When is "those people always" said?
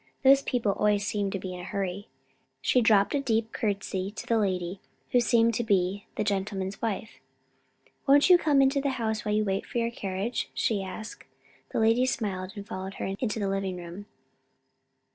0.23-1.05